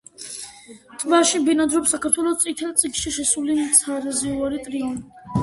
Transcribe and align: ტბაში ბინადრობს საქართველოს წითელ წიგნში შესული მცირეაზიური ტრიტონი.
ტბაში 1.03 1.41
ბინადრობს 1.49 1.93
საქართველოს 1.97 2.41
წითელ 2.45 2.73
წიგნში 2.81 3.15
შესული 3.19 3.59
მცირეაზიური 3.61 4.65
ტრიტონი. 4.67 5.33